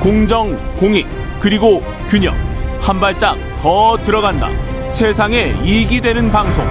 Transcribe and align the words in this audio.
공정, 0.00 0.56
공익, 0.78 1.06
그리고 1.38 1.82
균형. 2.08 2.34
한 2.80 2.98
발짝 2.98 3.36
더 3.58 3.98
들어간다. 3.98 4.48
세상에 4.88 5.54
이익이 5.62 6.00
되는 6.00 6.30
방송. 6.30 6.64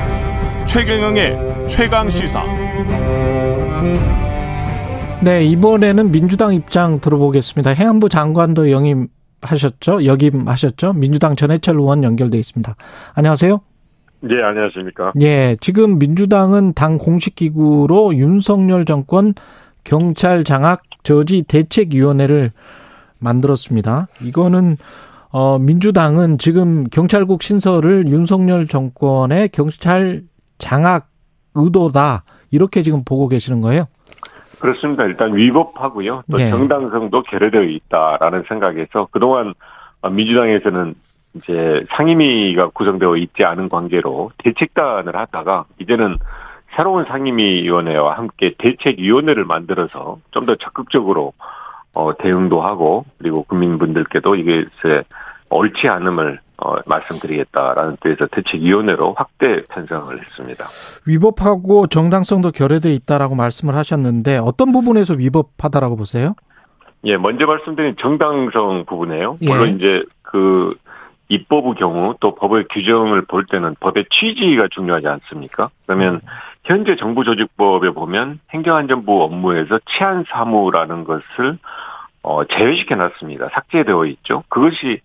최경영의 0.66 1.68
최강 1.68 2.10
시사. 2.10 2.44
네, 5.22 5.46
이번에는 5.46 6.12
민주당 6.12 6.56
입장 6.56 7.00
들어보겠습니다. 7.00 7.70
행안부 7.70 8.10
장관도 8.10 8.72
영임하셨죠? 8.72 10.06
역임하셨죠? 10.06 10.94
민주당 10.94 11.36
전해철 11.36 11.76
의원 11.76 12.04
연결돼 12.04 12.36
있습니다. 12.40 12.76
안녕하세요. 13.14 13.62
네, 14.22 14.44
안녕하십니까. 14.44 15.14
예, 15.22 15.56
지금 15.62 16.00
민주당은 16.00 16.74
당 16.74 16.98
공식 16.98 17.36
기구로 17.36 18.16
윤석열 18.16 18.86
정권 18.86 19.36
경찰 19.84 20.44
장악 20.44 20.82
저지 21.04 21.44
대책위원회를 21.44 22.52
만들었습니다. 23.20 24.08
이거는 24.22 24.78
어 25.32 25.60
민주당은 25.60 26.38
지금 26.40 26.86
경찰국 26.86 27.44
신설을 27.44 28.08
윤석열 28.08 28.68
정권의 28.68 29.50
경찰 29.50 30.24
장악 30.58 31.08
의도다 31.56 32.24
이렇게 32.52 32.82
지금 32.82 33.04
보고 33.04 33.28
계시는 33.28 33.62
거예요? 33.62 33.86
그렇습니다. 34.60 35.06
일단 35.06 35.36
위법하고요. 35.36 36.24
또 36.30 36.38
네. 36.38 36.50
정당성도 36.50 37.24
결여되어 37.24 37.64
있다라는 37.64 38.44
생각에서 38.48 39.08
그동안 39.12 39.54
민주당에서는 40.10 40.96
이제 41.36 41.86
상임위가 41.92 42.70
구성되어 42.70 43.18
있지 43.18 43.44
않은 43.44 43.70
관계로 43.70 44.32
대책단을 44.40 45.16
하다가 45.16 45.66
이제는 45.80 46.16
새로운 46.76 47.06
상임위원회와 47.06 48.18
함께 48.18 48.52
대책위원회를 48.58 49.46
만들어서 49.46 50.20
좀 50.32 50.46
더 50.46 50.56
적극적으로 50.56 51.34
어, 52.00 52.14
대응도 52.18 52.62
하고 52.62 53.06
그리고 53.18 53.44
국민분들께도 53.44 54.36
이게 54.36 54.66
옳지 55.50 55.90
않음을 55.90 56.40
어, 56.62 56.76
말씀드리겠다라는 56.86 57.98
뜻에서 58.02 58.28
대책위원회로 58.28 59.16
확대 59.18 59.62
편성을 59.74 60.18
했습니다. 60.22 60.66
위법하고 61.06 61.88
정당성도 61.88 62.52
결여돼 62.52 62.94
있다라고 62.94 63.36
말씀을 63.36 63.76
하셨는데 63.76 64.38
어떤 64.38 64.72
부분에서 64.72 65.16
위법하다라고 65.16 65.96
보세요? 65.98 66.36
예, 67.06 67.18
먼저 67.18 67.46
말씀드린 67.46 67.96
정당성 68.00 68.86
부분에요. 68.86 69.38
예. 69.42 69.48
물론 69.48 69.76
이제 69.76 70.04
그 70.22 70.76
입법의 71.30 71.76
경우 71.76 72.16
또 72.20 72.36
법의 72.36 72.66
규정을 72.72 73.24
볼 73.26 73.46
때는 73.46 73.76
법의 73.80 74.06
취지가 74.10 74.68
중요하지 74.72 75.08
않습니까? 75.08 75.70
그러면 75.86 76.16
음. 76.16 76.20
현재 76.66 76.96
정부 76.98 77.24
조직법에 77.24 77.92
보면 77.92 78.40
행정안전부 78.52 79.24
업무에서 79.24 79.80
치안 79.86 80.26
사무라는 80.30 81.04
것을 81.04 81.58
어, 82.22 82.44
제외시켜 82.46 82.96
놨습니다. 82.96 83.50
삭제되어 83.50 84.06
있죠. 84.06 84.44
그것이 84.50 85.02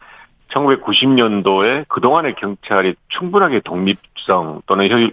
1990년도에 0.50 1.86
그동안의 1.88 2.34
경찰이 2.36 2.94
충분하게 3.08 3.60
독립성 3.60 4.62
또는 4.66 4.90
효, 4.90 5.10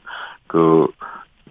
그, 0.48 0.88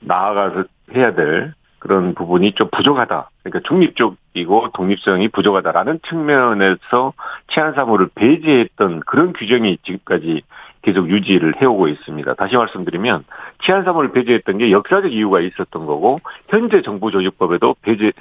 나아가서 0.01 0.65
해야 0.95 1.15
될 1.15 1.55
그런 1.79 2.15
부분이 2.15 2.53
좀 2.53 2.69
부족하다. 2.71 3.31
그러니까 3.43 3.69
중립적이고 3.69 4.71
독립성이 4.75 5.29
부족하다라는 5.29 6.01
측면에서 6.09 7.15
치안사무를 7.53 8.11
배제했던 8.15 9.01
그런 9.01 9.33
규정이 9.33 9.79
지금까지 9.83 10.43
계속 10.83 11.09
유지를 11.09 11.61
해오고 11.61 11.89
있습니다. 11.89 12.35
다시 12.35 12.57
말씀드리면 12.57 13.25
치안사무를 13.65 14.13
배제했던 14.13 14.59
게 14.59 14.71
역사적 14.71 15.13
이유가 15.13 15.41
있었던 15.41 15.87
거고 15.87 16.17
현재 16.49 16.83
정부조직법에도 16.83 17.77
배제 17.83 18.13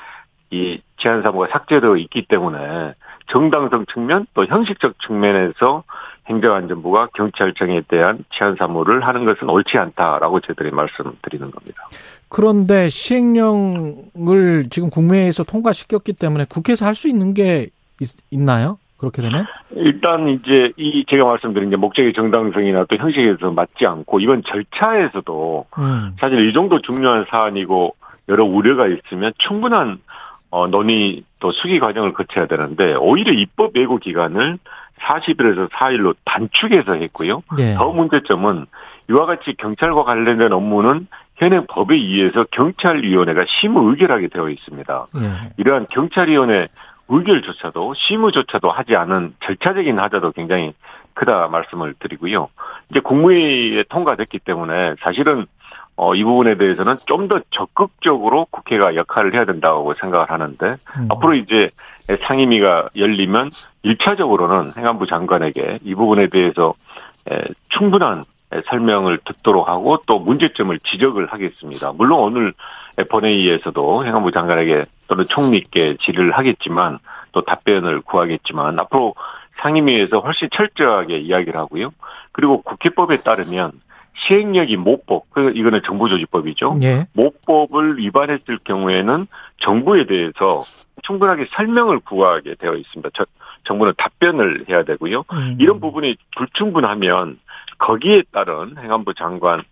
이 0.51 0.81
치안사무가 0.99 1.47
삭제되어 1.51 1.97
있기 1.97 2.25
때문에 2.27 2.93
정당성 3.31 3.85
측면 3.93 4.25
또 4.33 4.45
형식적 4.45 4.95
측면에서 5.05 5.83
행정안전부가 6.27 7.09
경찰청에 7.15 7.81
대한 7.87 8.23
치안 8.31 8.55
사무를 8.55 9.05
하는 9.05 9.25
것은 9.25 9.49
옳지 9.49 9.77
않다라고 9.77 10.39
저희들이 10.41 10.71
말씀드리는 10.71 11.51
겁니다. 11.51 11.83
그런데 12.29 12.89
시행령을 12.89 14.67
지금 14.69 14.89
국회에서 14.91 15.43
통과시켰기 15.43 16.13
때문에 16.13 16.45
국회에서 16.47 16.85
할 16.85 16.93
수 16.93 17.07
있는 17.07 17.33
게 17.33 17.69
있, 18.01 18.39
나요 18.39 18.77
그렇게 18.97 19.21
되면? 19.21 19.45
일단 19.71 20.27
이제 20.27 20.71
이 20.77 21.05
제가 21.07 21.23
말씀드린 21.25 21.69
게 21.69 21.77
목적의 21.77 22.13
정당성이나 22.13 22.85
또 22.89 22.97
형식에서 22.97 23.51
맞지 23.51 23.85
않고 23.85 24.19
이번 24.19 24.43
절차에서도 24.43 25.65
음. 25.77 26.15
사실 26.19 26.47
이 26.47 26.53
정도 26.53 26.81
중요한 26.81 27.25
사안이고 27.29 27.95
여러 28.27 28.45
우려가 28.45 28.87
있으면 28.87 29.33
충분한 29.37 29.99
어, 30.51 30.67
논의 30.67 31.23
또 31.39 31.51
수기 31.51 31.79
과정을 31.79 32.13
거쳐야 32.13 32.47
되는데 32.47 32.95
오히려 32.95 33.31
입법 33.31 33.75
예고 33.75 33.97
기간을 33.97 34.57
40일에서 34.99 35.69
4일로 35.69 36.15
단축해서 36.25 36.93
했고요. 36.93 37.43
네. 37.57 37.75
더 37.75 37.91
문제점은 37.91 38.65
이와 39.09 39.25
같이 39.25 39.55
경찰과 39.57 40.03
관련된 40.03 40.51
업무는 40.51 41.07
현행 41.35 41.65
법에 41.67 41.95
의해서 41.95 42.45
경찰위원회가 42.51 43.45
심의 43.47 43.83
의결하게 43.85 44.27
되어 44.27 44.49
있습니다. 44.49 45.05
네. 45.15 45.51
이러한 45.57 45.87
경찰위원회 45.89 46.67
의결조차도 47.07 47.93
심의조차도 47.95 48.69
하지 48.69 48.95
않은 48.95 49.35
절차적인 49.43 49.97
하자도 49.97 50.31
굉장히 50.33 50.73
크다 51.13 51.47
말씀을 51.47 51.95
드리고요. 51.99 52.49
이제 52.91 52.99
국무회의에 52.99 53.83
통과됐기 53.89 54.39
때문에 54.39 54.95
사실은 55.01 55.47
어, 55.99 56.15
이 56.15 56.23
부분에 56.23 56.55
대해서는 56.55 56.95
좀 57.05 57.27
더 57.27 57.41
적극적으로 57.51 58.47
국회가 58.49 58.95
역할을 58.95 59.35
해야 59.35 59.45
된다고 59.45 59.93
생각을 59.93 60.31
하는데 60.31 60.77
음. 60.97 61.07
앞으로 61.11 61.35
이제 61.35 61.69
상임위가 62.25 62.89
열리면 62.95 63.51
1차적으로는 63.85 64.75
행안부 64.75 65.05
장관에게 65.05 65.79
이 65.83 65.93
부분에 65.93 66.27
대해서 66.27 66.73
충분한 67.69 68.23
설명을 68.67 69.19
듣도록 69.25 69.69
하고 69.69 70.01
또 70.07 70.17
문제점을 70.17 70.79
지적을 70.79 71.27
하겠습니다. 71.27 71.91
물론 71.91 72.19
오늘 72.19 72.53
본회의에서도 73.09 74.05
행안부 74.05 74.31
장관에게 74.31 74.85
또는 75.07 75.27
총리께 75.27 75.97
질의를 76.01 76.31
하겠지만 76.31 76.97
또 77.31 77.41
답변을 77.41 78.01
구하겠지만 78.01 78.79
앞으로 78.79 79.13
상임위에서 79.61 80.19
훨씬 80.19 80.49
철저하게 80.51 81.19
이야기를 81.19 81.59
하고요. 81.59 81.91
그리고 82.31 82.61
국회법에 82.63 83.17
따르면 83.17 83.73
시행령이 84.27 84.75
모법, 84.77 85.29
그 85.31 85.51
이거는 85.55 85.81
정부조직법이죠. 85.85 86.79
예. 86.83 87.05
모법을 87.13 87.97
위반했을 87.97 88.59
경우에는 88.63 89.27
정부에 89.59 90.05
대해서 90.05 90.63
충분하게 91.03 91.47
설명을 91.51 91.99
구하게 91.99 92.55
되어 92.55 92.75
있습니다. 92.75 93.09
저, 93.13 93.25
정부는 93.63 93.93
답변을 93.97 94.65
해야 94.69 94.83
되고요. 94.83 95.23
음. 95.31 95.57
이런 95.59 95.79
부분이 95.79 96.17
불충분하면 96.37 97.39
거기에 97.77 98.23
따른 98.31 98.77
행안부 98.77 99.13
장관 99.13 99.63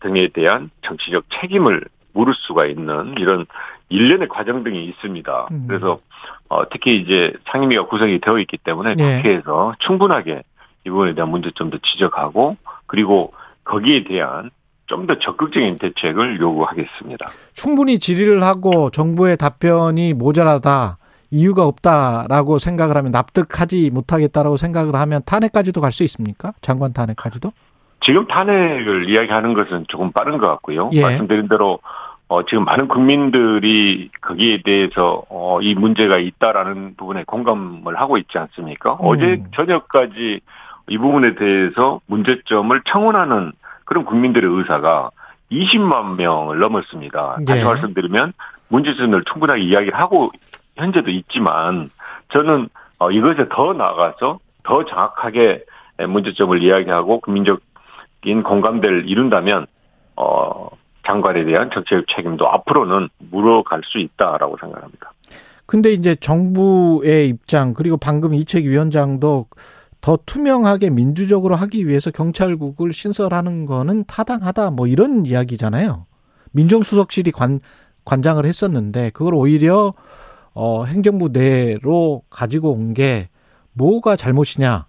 등에 0.00 0.28
대한 0.28 0.70
정치적 0.82 1.24
책임을 1.40 1.84
물을 2.12 2.34
수가 2.34 2.66
있는 2.66 3.14
이런 3.18 3.46
일련의 3.88 4.28
과정 4.28 4.64
등이 4.64 4.84
있습니다. 4.86 5.48
음. 5.50 5.64
그래서 5.68 6.00
어, 6.48 6.68
특히 6.68 7.00
이제 7.00 7.32
상임위가 7.50 7.86
구성이 7.86 8.18
되어 8.18 8.38
있기 8.38 8.58
때문에 8.58 8.94
예. 8.98 9.16
국회에서 9.16 9.74
충분하게 9.80 10.42
이 10.86 10.90
부분에 10.90 11.14
대한 11.14 11.30
문제점도 11.30 11.78
지적하고 11.78 12.56
그리고 12.86 13.32
거기에 13.66 14.04
대한 14.04 14.50
좀 14.86 15.06
더 15.06 15.18
적극적인 15.18 15.76
대책을 15.78 16.38
요구하겠습니다. 16.40 17.26
충분히 17.52 17.98
질의를 17.98 18.42
하고 18.44 18.90
정부의 18.90 19.36
답변이 19.36 20.14
모자라다. 20.14 20.98
이유가 21.32 21.64
없다라고 21.66 22.58
생각을 22.60 22.96
하면 22.96 23.10
납득하지 23.10 23.90
못하겠다라고 23.90 24.56
생각을 24.56 24.94
하면 24.94 25.22
탄핵까지도 25.26 25.80
갈 25.80 25.90
수 25.90 26.04
있습니까? 26.04 26.52
장관 26.60 26.92
탄핵까지도? 26.92 27.50
지금 28.04 28.28
탄핵을 28.28 29.10
이야기하는 29.10 29.54
것은 29.54 29.86
조금 29.88 30.12
빠른 30.12 30.38
것 30.38 30.46
같고요. 30.46 30.90
예. 30.92 31.02
말씀드린 31.02 31.48
대로 31.48 31.80
어, 32.28 32.44
지금 32.44 32.64
많은 32.64 32.86
국민들이 32.88 34.10
거기에 34.20 34.62
대해서 34.62 35.24
어, 35.28 35.60
이 35.62 35.74
문제가 35.74 36.18
있다라는 36.18 36.94
부분에 36.96 37.24
공감을 37.26 37.98
하고 37.98 38.18
있지 38.18 38.38
않습니까? 38.38 38.92
음. 38.92 38.98
어제 39.00 39.42
저녁까지 39.54 40.40
이 40.88 40.98
부분에 40.98 41.34
대해서 41.34 42.00
문제점을 42.06 42.80
청원하는 42.86 43.50
그런 43.86 44.04
국민들의 44.04 44.50
의사가 44.50 45.10
20만 45.50 46.16
명을 46.16 46.58
넘었습니다. 46.58 47.38
다시 47.46 47.60
네. 47.60 47.64
말씀드리면 47.64 48.34
문제점을 48.68 49.24
충분하게 49.24 49.62
이야기를 49.62 49.98
하고 49.98 50.30
현재도 50.76 51.10
있지만 51.10 51.90
저는 52.32 52.68
어, 52.98 53.10
이것에 53.10 53.46
더 53.50 53.72
나아가서 53.72 54.40
더 54.64 54.84
정확하게 54.84 55.64
문제점을 56.08 56.62
이야기하고 56.62 57.20
국민적인 57.20 58.42
공감대를 58.44 59.08
이룬다면 59.08 59.66
어 60.16 60.68
장관에 61.06 61.44
대한 61.44 61.70
정치적 61.70 62.06
책임도 62.14 62.48
앞으로는 62.48 63.08
물어갈 63.30 63.82
수 63.84 63.98
있다라고 63.98 64.56
생각합니다. 64.60 65.12
근데 65.66 65.92
이제 65.92 66.14
정부의 66.14 67.28
입장 67.28 67.74
그리고 67.74 67.96
방금 67.96 68.34
이책 68.34 68.64
위원장도 68.64 69.46
더 70.00 70.18
투명하게 70.24 70.90
민주적으로 70.90 71.56
하기 71.56 71.86
위해서 71.88 72.10
경찰국을 72.10 72.92
신설하는 72.92 73.66
거는 73.66 74.04
타당하다 74.06 74.70
뭐 74.70 74.86
이런 74.86 75.26
이야기잖아요. 75.26 76.06
민정수석실이 76.52 77.32
관 77.32 77.60
관장을 78.04 78.44
했었는데 78.44 79.10
그걸 79.10 79.34
오히려 79.34 79.94
어, 80.54 80.84
행정부 80.84 81.32
내로 81.32 82.22
가지고 82.30 82.72
온 82.72 82.94
게 82.94 83.28
뭐가 83.72 84.16
잘못이냐? 84.16 84.86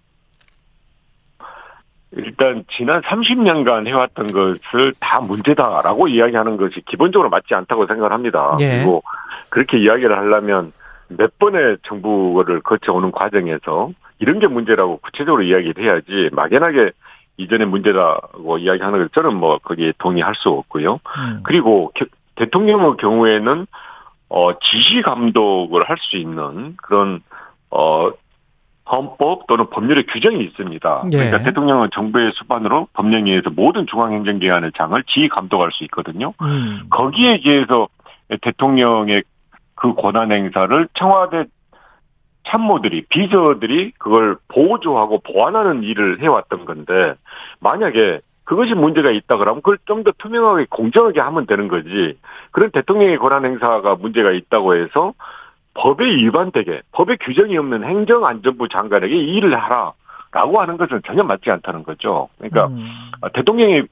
일단 2.12 2.64
지난 2.70 3.02
30년간 3.02 3.86
해왔던 3.86 4.28
것을 4.28 4.94
다 4.98 5.20
문제다라고 5.20 6.08
이야기하는 6.08 6.56
것이 6.56 6.80
기본적으로 6.86 7.28
맞지 7.28 7.54
않다고 7.54 7.86
생각을 7.86 8.12
합니다. 8.12 8.56
예. 8.60 8.78
그리고 8.78 9.02
그렇게 9.50 9.78
이야기를 9.78 10.16
하려면 10.16 10.72
몇 11.08 11.38
번의 11.38 11.78
정부를 11.82 12.60
거쳐오는 12.62 13.10
과정에서 13.12 13.90
이런 14.18 14.38
게 14.38 14.46
문제라고 14.46 14.98
구체적으로 14.98 15.42
이야기를 15.42 15.82
해야지 15.82 16.30
막연하게 16.32 16.92
이전의 17.36 17.68
문제라고 17.68 18.58
이야기하는 18.58 18.98
것 18.98 19.12
저는 19.12 19.36
뭐 19.36 19.58
거기에 19.58 19.92
동의할 19.98 20.34
수 20.34 20.48
없고요. 20.48 21.00
음. 21.18 21.40
그리고 21.44 21.92
대통령의 22.34 22.96
경우에는 22.98 23.66
어 24.30 24.58
지시 24.58 25.02
감독을 25.02 25.88
할 25.88 25.96
수 25.98 26.16
있는 26.16 26.76
그런 26.76 27.22
어 27.70 28.10
헌법 28.90 29.46
또는 29.46 29.68
법률의 29.70 30.06
규정이 30.06 30.42
있습니다. 30.44 31.02
예. 31.12 31.16
그러니까 31.16 31.42
대통령은 31.42 31.90
정부의 31.92 32.32
수반으로 32.34 32.88
법령에 32.94 33.30
의해서 33.30 33.50
모든 33.50 33.86
중앙행정기관의 33.86 34.72
장을 34.76 35.02
지휘 35.04 35.28
감독할 35.28 35.70
수 35.72 35.84
있거든요. 35.84 36.32
음. 36.40 36.86
거기에 36.90 37.40
비해서 37.40 37.88
대통령의 38.40 39.22
그 39.74 39.94
권한 39.94 40.32
행사를 40.32 40.88
청와대 40.94 41.44
참모들이 42.48 43.06
비서들이 43.08 43.92
그걸 43.98 44.36
보조하고 44.48 45.20
보완하는 45.20 45.82
일을 45.82 46.20
해왔던 46.20 46.64
건데 46.64 47.14
만약에 47.60 48.20
그것이 48.44 48.72
문제가 48.74 49.10
있다 49.10 49.36
그러면 49.36 49.60
그걸 49.62 49.78
좀 49.84 50.02
더 50.02 50.12
투명하게 50.16 50.66
공정하게 50.70 51.20
하면 51.20 51.46
되는 51.46 51.68
거지. 51.68 52.18
그런 52.50 52.70
대통령의 52.70 53.18
권한 53.18 53.44
행사가 53.44 53.96
문제가 53.96 54.32
있다고 54.32 54.74
해서 54.76 55.12
법에 55.74 56.06
위반되게 56.06 56.80
법에 56.92 57.16
규정이 57.16 57.56
없는 57.58 57.84
행정안전부 57.84 58.68
장관에게 58.68 59.14
이 59.14 59.36
일을 59.36 59.54
하라라고 59.54 60.60
하는 60.60 60.78
것은 60.78 61.02
전혀 61.06 61.22
맞지 61.24 61.50
않다는 61.50 61.82
거죠. 61.82 62.28
그러니까 62.38 62.68
음. 62.68 62.88
대통령의 63.34 63.86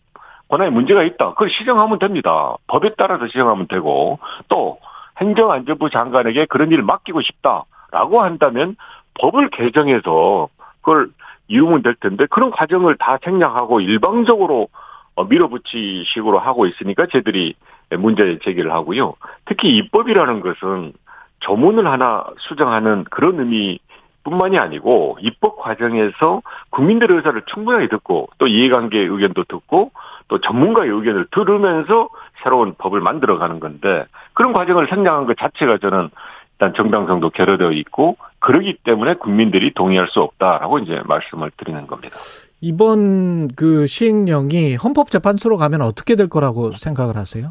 권한에 0.49 0.71
문제가 0.71 1.03
있다. 1.03 1.31
그걸 1.31 1.51
시정하면 1.51 1.99
됩니다. 1.99 2.57
법에 2.67 2.93
따라서 2.97 3.27
시정하면 3.27 3.69
되고 3.69 4.19
또 4.49 4.79
행정안전부 5.19 5.91
장관에게 5.91 6.47
그런 6.47 6.73
일을 6.73 6.83
맡기고 6.83 7.21
싶다 7.21 7.65
라고 7.91 8.23
한다면 8.23 8.77
법을 9.21 9.51
개정해서 9.51 10.49
그걸 10.81 11.09
이루면 11.49 11.83
될 11.83 11.95
텐데 11.95 12.27
그런 12.31 12.51
과정을 12.51 12.97
다 12.97 13.19
생략하고 13.23 13.81
일방적으로 13.81 14.69
어, 15.15 15.25
밀어붙이식으로 15.25 16.39
하고 16.39 16.67
있으니까 16.67 17.07
저들이 17.07 17.55
문제 17.99 18.39
제기를 18.43 18.73
하고요. 18.73 19.15
특히 19.47 19.77
입법이라는 19.77 20.41
것은 20.41 20.93
조문을 21.41 21.87
하나 21.87 22.25
수정하는 22.39 23.05
그런 23.05 23.39
의미 23.39 23.79
뿐만이 24.25 24.59
아니고 24.59 25.19
입법 25.21 25.59
과정에서 25.59 26.43
국민들의 26.71 27.17
의사를 27.19 27.41
충분하게 27.47 27.89
듣고 27.89 28.29
또 28.39 28.49
이해관계의 28.49 29.07
의견도 29.07 29.45
듣고 29.45 29.93
또 30.29 30.41
전문가의 30.41 30.91
의견을 30.91 31.27
들으면서 31.31 32.09
새로운 32.43 32.75
법을 32.77 33.01
만들어가는 33.01 33.61
건데 33.61 34.05
그런 34.35 34.53
과정을 34.53 34.89
생략한 34.89 35.27
것 35.27 35.37
자체가 35.39 35.79
저는 35.79 36.11
일단 36.59 36.73
정당성도 36.75 37.31
결여되어 37.31 37.73
있고 37.73 38.17
그러기 38.39 38.79
때문에 38.83 39.15
국민들이 39.15 39.73
동의할 39.75 40.09
수 40.09 40.21
없다라고 40.21 40.79
이제 40.79 41.03
말씀을 41.05 41.51
드리는 41.57 41.87
겁니다. 41.87 42.17
이번 42.63 43.49
그 43.49 43.87
시행령이 43.87 44.77
헌법재판소로 44.77 45.59
가면 45.59 45.83
어떻게 45.83 46.17
될 46.17 46.29
거라고 46.29 46.73
생각을 46.77 47.17
하세요? 47.17 47.51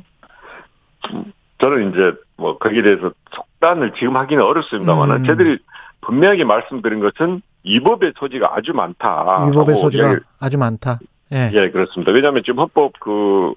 저는 1.60 1.92
이제 1.92 2.20
뭐 2.38 2.58
거기에 2.58 2.82
대해서 2.82 3.12
속단을 3.32 3.94
지금 3.94 4.18
하기는 4.18 4.44
어렵습니다만 4.44 5.12
음. 5.12 5.26
저희들이 5.26 5.60
분명하게 6.02 6.44
말씀드린 6.44 7.00
것은 7.00 7.42
위법의 7.64 8.14
소지가 8.18 8.56
아주 8.56 8.74
많다. 8.74 9.48
위법의 9.48 9.78
소지가 9.78 10.14
예, 10.14 10.18
아주 10.40 10.58
많다. 10.58 11.00
예. 11.32 11.52
예, 11.54 11.70
그렇습니다. 11.70 12.12
왜냐하면 12.12 12.44
지금 12.44 12.60
헌법 12.60 12.94
그 13.00 13.54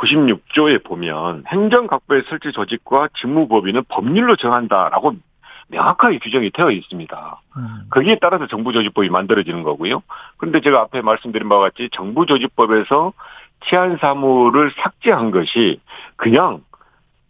96조에 0.00 0.82
보면 0.82 1.44
행정각부의 1.46 2.22
설치 2.28 2.52
조직과 2.52 3.08
직무 3.20 3.48
법인은 3.48 3.84
법률로 3.88 4.36
정한다라고 4.36 5.14
명확하게 5.68 6.18
규정이 6.18 6.50
되어 6.50 6.70
있습니다. 6.70 7.40
음. 7.56 7.82
거기에 7.90 8.18
따라서 8.20 8.46
정부조직법이 8.48 9.08
만들어지는 9.08 9.62
거고요. 9.62 10.02
그런데 10.36 10.60
제가 10.60 10.80
앞에 10.80 11.00
말씀드린 11.00 11.48
바와 11.48 11.62
같이 11.62 11.88
정부조직법에서 11.92 13.12
치안 13.66 13.98
사무를 13.98 14.72
삭제한 14.76 15.30
것이 15.30 15.80
그냥 16.16 16.62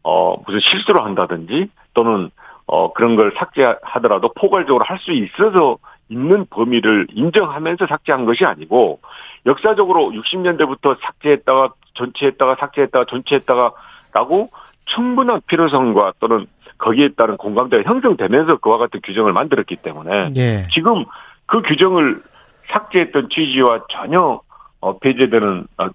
어 0.03 0.37
무슨 0.47 0.61
실수를 0.61 1.05
한다든지 1.05 1.69
또는 1.93 2.31
어 2.67 2.93
그런 2.93 3.17
걸 3.17 3.33
삭제하더라도 3.37 4.33
포괄적으로 4.33 4.85
할 4.85 4.99
수 4.99 5.13
있어서 5.13 5.77
있는 6.09 6.45
범위를 6.51 7.07
인정하면서 7.13 7.87
삭제한 7.87 8.25
것이 8.25 8.45
아니고 8.45 9.01
역사적으로 9.47 10.11
60년대부터 10.11 10.99
삭제했다가 11.01 11.71
전체했다가 11.95 12.57
삭제했다가 12.61 13.05
전체했다가라고 13.07 14.51
충분한 14.87 15.41
필요성과 15.47 16.15
또는 16.21 16.47
거기에 16.79 17.11
따른 17.17 17.37
공감대가 17.37 17.89
형성되면서 17.89 18.57
그와 18.57 18.79
같은 18.79 19.01
규정을 19.05 19.33
만들었기 19.33 19.77
때문에 19.77 20.33
예. 20.37 20.67
지금 20.73 21.05
그 21.47 21.63
규정을 21.63 22.23
삭제했던 22.69 23.29
취지와 23.31 23.85
전혀 23.91 24.41
어, 24.81 24.99
배제되는 24.99 25.67
어, 25.79 25.89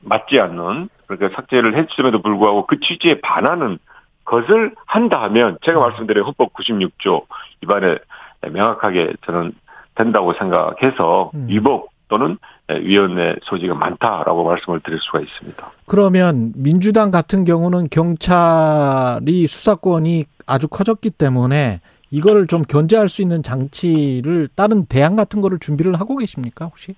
맞지 0.00 0.40
않는 0.40 0.88
그러니까 1.06 1.36
삭제를 1.36 1.76
했음에도 1.76 2.22
불구하고 2.22 2.66
그 2.66 2.80
취지에 2.80 3.20
반하는 3.20 3.78
것을 4.24 4.74
한다 4.86 5.22
하면 5.24 5.58
제가 5.62 5.78
말씀드린 5.78 6.24
헌법 6.24 6.54
96조 6.54 7.24
위반에 7.60 7.98
명확하게 8.40 9.14
저는 9.26 9.52
된다고 9.94 10.32
생각해서 10.34 11.30
음. 11.34 11.46
위법 11.48 11.88
또는 12.08 12.38
위원회 12.68 13.34
소지가 13.42 13.74
많다라고 13.74 14.44
말씀을 14.44 14.80
드릴 14.80 14.98
수가 15.00 15.20
있습니다. 15.20 15.70
그러면 15.86 16.52
민주당 16.56 17.10
같은 17.10 17.44
경우는 17.44 17.84
경찰이 17.90 19.46
수사권이 19.46 20.24
아주 20.46 20.68
커졌기 20.68 21.10
때문에 21.10 21.80
이거를 22.10 22.46
좀 22.46 22.62
견제할 22.62 23.08
수 23.08 23.22
있는 23.22 23.42
장치를 23.42 24.48
다른 24.54 24.86
대안 24.86 25.16
같은 25.16 25.40
거를 25.40 25.58
준비를 25.58 25.94
하고 25.94 26.16
계십니까 26.16 26.66
혹시? 26.66 26.94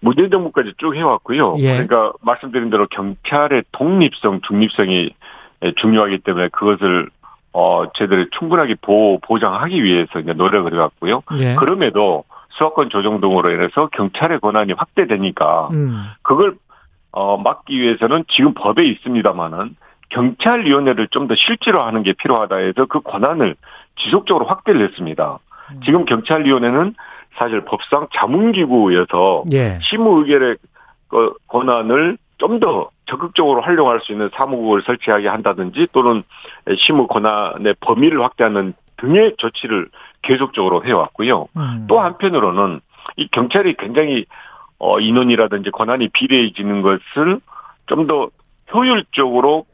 문재인 0.00 0.30
정부까지 0.30 0.74
쭉 0.78 0.94
해왔고요. 0.94 1.56
예. 1.58 1.72
그러니까 1.72 2.12
말씀드린 2.20 2.70
대로 2.70 2.86
경찰의 2.88 3.64
독립성, 3.72 4.40
중립성이 4.46 5.10
중요하기 5.76 6.18
때문에 6.18 6.48
그것을 6.48 7.10
어 7.52 7.90
제대로 7.94 8.24
충분하게 8.38 8.76
보호 8.80 9.18
보장하기 9.20 9.82
위해서 9.82 10.20
이제 10.20 10.32
노력을 10.32 10.72
해왔고요. 10.72 11.22
예. 11.40 11.54
그럼에도 11.56 12.24
수사권 12.50 12.90
조정 12.90 13.20
등으로 13.20 13.50
인해서 13.50 13.88
경찰의 13.92 14.40
권한이 14.40 14.72
확대되니까 14.72 15.68
음. 15.72 16.04
그걸 16.22 16.56
어 17.12 17.36
막기 17.36 17.80
위해서는 17.80 18.24
지금 18.28 18.54
법에 18.54 18.84
있습니다만은 18.84 19.76
경찰위원회를 20.10 21.08
좀 21.08 21.28
더 21.28 21.34
실제로 21.36 21.82
하는 21.82 22.02
게 22.02 22.12
필요하다 22.14 22.56
해서 22.56 22.86
그 22.86 23.00
권한을 23.00 23.54
지속적으로 23.96 24.46
확대를 24.46 24.82
했습니다. 24.88 25.38
음. 25.72 25.80
지금 25.84 26.04
경찰위원회는 26.04 26.94
사실 27.38 27.60
법상 27.64 28.08
자문기구여서 28.14 29.44
예. 29.52 29.78
심의 29.82 30.12
의결의 30.20 30.56
그 31.08 31.34
권한을 31.48 32.16
좀 32.38 32.60
더 32.60 32.90
적극적으로 33.06 33.62
활용할 33.62 34.00
수 34.00 34.12
있는 34.12 34.30
사무국을 34.34 34.82
설치하게 34.82 35.28
한다든지 35.28 35.88
또는 35.92 36.22
심의 36.86 37.06
권한의 37.08 37.74
범위를 37.80 38.22
확대하는 38.22 38.74
등의 38.98 39.34
조치를 39.38 39.88
계속적으로 40.22 40.84
해왔고요. 40.84 41.48
음. 41.56 41.86
또 41.88 42.00
한편으로는 42.00 42.80
이 43.16 43.28
경찰이 43.28 43.74
굉장히 43.78 44.26
어 44.78 45.00
인원이라든지 45.00 45.70
권한이 45.70 46.08
비례해지는 46.08 46.82
것을 46.82 47.40
좀 47.86 48.06
더 48.06 48.30
효율적으로 48.74 49.66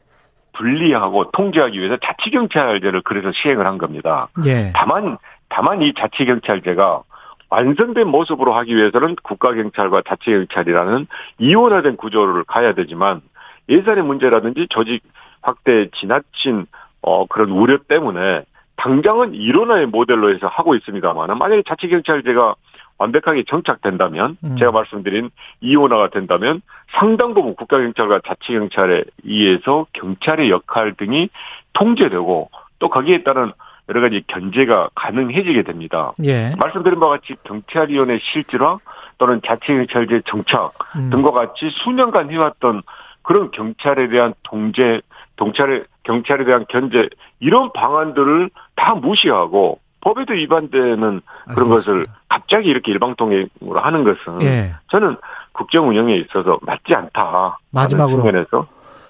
분리하고 0.53 1.31
통제하기 1.31 1.77
위해서 1.77 1.97
자치경찰제를 1.97 3.01
그래서 3.01 3.31
시행을 3.33 3.65
한 3.65 3.77
겁니다. 3.77 4.29
예. 4.45 4.71
다만 4.73 5.17
다만 5.49 5.81
이 5.81 5.93
자치경찰제가 5.93 7.03
완성된 7.49 8.07
모습으로 8.07 8.53
하기 8.53 8.75
위해서는 8.75 9.15
국가경찰과 9.21 10.03
자치경찰이라는 10.07 11.07
이원화된 11.39 11.97
구조를 11.97 12.45
가야 12.45 12.73
되지만 12.73 13.21
예산의 13.69 14.03
문제라든지 14.03 14.67
조직 14.69 15.03
확대 15.41 15.89
지나친 15.99 16.65
어 17.01 17.25
그런 17.27 17.49
우려 17.49 17.77
때문에 17.77 18.43
당장은 18.77 19.33
이론화의 19.33 19.87
모델로 19.87 20.33
해서 20.33 20.47
하고 20.47 20.75
있습니다만 20.75 21.37
만약에 21.37 21.63
자치경찰제가 21.67 22.55
완벽하게 22.97 23.43
정착된다면 23.47 24.37
음. 24.43 24.55
제가 24.57 24.71
말씀드린 24.71 25.29
이원화가 25.61 26.09
된다면 26.09 26.61
상당 26.97 27.33
부분 27.33 27.55
국가경찰과 27.55 28.21
자치경찰에 28.25 29.03
의해서 29.23 29.85
경찰의 29.93 30.49
역할 30.49 30.93
등이 30.93 31.29
통제되고 31.73 32.49
또 32.79 32.89
거기에 32.89 33.23
따른 33.23 33.51
여러 33.89 34.01
가지 34.01 34.23
견제가 34.27 34.89
가능해지게 34.95 35.63
됩니다. 35.63 36.13
예. 36.23 36.53
말씀드린 36.57 36.99
바와 36.99 37.17
같이 37.17 37.35
경찰위원회 37.43 38.17
실질화 38.17 38.79
또는 39.17 39.41
자치경찰제 39.45 40.21
정착 40.25 40.73
음. 40.95 41.09
등과 41.09 41.31
같이 41.31 41.69
수년간 41.83 42.31
해왔던 42.31 42.81
그런 43.21 43.51
경찰에 43.51 44.07
대한 44.07 44.33
통제 44.43 45.01
경찰에 45.37 45.83
경찰에 46.03 46.45
대한 46.45 46.65
견제 46.69 47.09
이런 47.39 47.71
방안들을 47.73 48.49
다 48.75 48.95
무시하고 48.95 49.79
법에도 50.01 50.33
위반되는 50.33 51.21
그런 51.53 51.69
것을 51.69 52.05
갑자기 52.29 52.69
이렇게 52.69 52.91
일방통행으로 52.91 53.79
하는 53.79 54.03
것은 54.03 54.41
예. 54.43 54.75
저는 54.89 55.17
국정 55.51 55.89
운영에 55.89 56.15
있어서 56.17 56.59
맞지 56.61 56.93
않다. 56.93 57.57
마지막으로 57.71 58.17
측면에서 58.17 58.67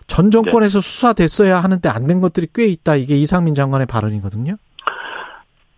전 0.07 0.31
정권에서 0.31 0.79
네. 0.79 0.87
수사됐어야 0.87 1.57
하는데 1.59 1.89
안 1.89 2.07
된 2.07 2.21
것들이 2.21 2.47
꽤 2.53 2.65
있다. 2.67 2.95
이게 2.95 3.15
이상민 3.15 3.55
장관의 3.55 3.87
발언이거든요. 3.87 4.55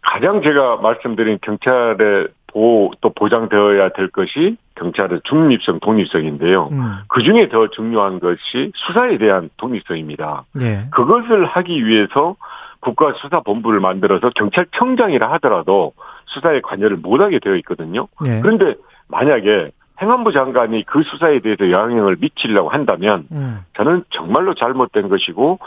가장 0.01 0.42
제가 0.42 0.77
말씀드린 0.77 1.39
경찰의 1.42 2.27
보호 2.48 2.92
또 3.01 3.12
보장되어야 3.13 3.89
될 3.89 4.10
것이 4.10 4.58
경찰의 4.77 5.22
중립성, 5.24 5.79
독립성인데요. 5.79 6.69
음. 6.72 6.96
그 7.07 7.24
중에 7.24 7.50
더 7.50 7.67
중요한 7.69 8.19
것이 8.19 8.72
수사에 8.75 9.17
대한 9.17 9.50
독립성입니다. 9.57 10.46
네. 10.53 10.89
그것을 10.91 11.46
하기 11.46 11.86
위해서 11.86 12.36
국가수사본부를 12.79 13.79
만들어서 13.79 14.29
경찰청장이라 14.36 15.31
하더라도 15.34 15.93
수사에 16.25 16.62
관여를 16.62 16.98
못하게 16.98 17.39
되어 17.39 17.55
있거든요. 17.57 18.07
네. 18.22 18.39
그런데 18.41 18.75
만약에 19.07 19.72
행안부 20.00 20.31
장관이 20.31 20.84
그 20.86 21.01
수사에 21.03 21.39
대해서 21.39 21.72
영향을 21.72 22.17
미치려고 22.19 22.69
한다면 22.69 23.27
음. 23.31 23.62
저는 23.74 24.03
정말로 24.12 24.53
잘못된 24.53 25.10
것이고 25.10 25.60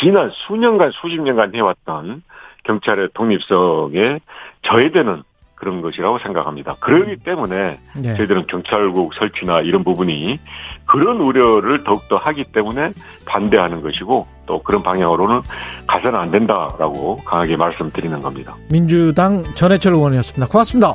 지난 0.00 0.30
수년간 0.46 0.90
수십 0.92 1.20
년간 1.20 1.54
해왔던 1.54 2.22
경찰의 2.64 3.08
독립성에 3.14 4.20
저해되는 4.62 5.22
그런 5.58 5.82
것이라고 5.82 6.18
생각합니다. 6.20 6.76
그러기 6.80 7.16
때문에 7.24 7.78
네. 7.96 8.16
저희들은 8.16 8.46
경찰국 8.46 9.14
설치나 9.14 9.60
이런 9.60 9.84
부분이 9.84 10.38
그런 10.86 11.20
우려를 11.20 11.84
더욱더 11.84 12.16
하기 12.16 12.44
때문에 12.52 12.90
반대하는 13.26 13.82
것이고 13.82 14.26
또 14.46 14.62
그런 14.62 14.82
방향으로는 14.82 15.42
가서는 15.86 16.18
안 16.18 16.30
된다라고 16.30 17.16
강하게 17.18 17.56
말씀드리는 17.56 18.22
겁니다. 18.22 18.56
민주당 18.70 19.42
전해철 19.54 19.94
의원이었습니다. 19.94 20.46
고맙습니다. 20.48 20.94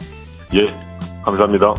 예, 0.55 0.73
감사합니다. 1.23 1.73